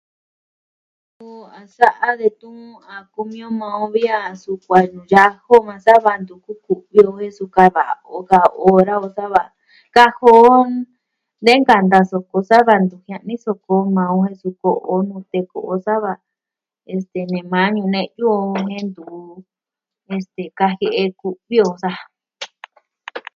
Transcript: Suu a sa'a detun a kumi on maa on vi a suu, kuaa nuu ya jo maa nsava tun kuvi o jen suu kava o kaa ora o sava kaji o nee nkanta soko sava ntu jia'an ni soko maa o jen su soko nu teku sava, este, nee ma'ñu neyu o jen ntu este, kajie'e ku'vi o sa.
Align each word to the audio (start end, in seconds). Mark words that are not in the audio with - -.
Suu 1.15 1.39
a 1.59 1.61
sa'a 1.77 2.09
detun 2.21 2.59
a 2.93 2.95
kumi 3.13 3.39
on 3.47 3.55
maa 3.61 3.77
on 3.83 3.91
vi 3.95 4.03
a 4.17 4.19
suu, 4.41 4.55
kuaa 4.65 4.85
nuu 4.93 5.07
ya 5.13 5.23
jo 5.47 5.55
maa 5.67 5.79
nsava 5.79 6.11
tun 6.27 6.39
kuvi 6.67 6.99
o 7.09 7.11
jen 7.19 7.33
suu 7.37 7.49
kava 7.55 7.83
o 8.17 8.17
kaa 8.29 8.47
ora 8.75 8.93
o 9.05 9.07
sava 9.17 9.41
kaji 9.95 10.19
o 10.37 10.39
nee 11.43 11.59
nkanta 11.61 11.97
soko 12.11 12.37
sava 12.49 12.73
ntu 12.83 12.95
jia'an 13.05 13.25
ni 13.27 13.35
soko 13.45 13.73
maa 13.95 14.11
o 14.17 14.17
jen 14.25 14.37
su 14.43 14.49
soko 14.61 14.93
nu 15.07 15.15
teku 15.31 15.57
sava, 15.87 16.13
este, 16.93 17.19
nee 17.31 17.45
ma'ñu 17.51 17.83
neyu 17.93 18.25
o 18.39 18.39
jen 18.69 18.83
ntu 18.89 19.03
este, 20.15 20.43
kajie'e 20.57 21.03
ku'vi 21.19 21.57
o 21.67 21.69
sa. 21.81 21.91